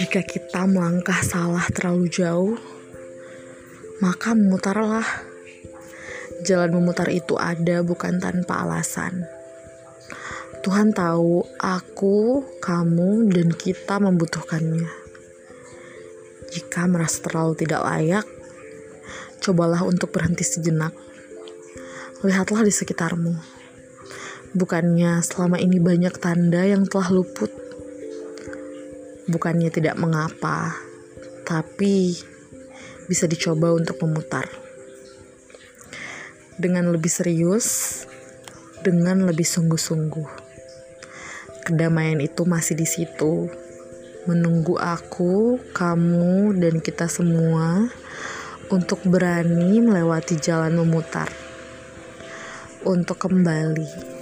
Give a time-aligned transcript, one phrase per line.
[0.00, 2.54] Jika kita melangkah salah terlalu jauh,
[3.98, 5.06] maka memutarlah.
[6.46, 9.28] Jalan memutar itu ada bukan tanpa alasan.
[10.62, 14.88] Tuhan tahu aku, kamu, dan kita membutuhkannya.
[16.54, 18.26] Jika merasa terlalu tidak layak,
[19.42, 20.94] cobalah untuk berhenti sejenak.
[22.22, 23.59] Lihatlah di sekitarmu.
[24.50, 27.60] Bukannya selama ini banyak tanda yang telah luput
[29.30, 30.74] bukannya tidak mengapa,
[31.46, 32.18] tapi
[33.06, 34.50] bisa dicoba untuk memutar.
[36.58, 38.02] Dengan lebih serius,
[38.82, 40.50] dengan lebih sungguh-sungguh.
[41.64, 43.46] Kedamaian itu masih di situ,
[44.26, 47.86] menunggu aku, kamu, dan kita semua
[48.68, 51.30] untuk berani melewati jalan memutar,
[52.82, 54.19] untuk kembali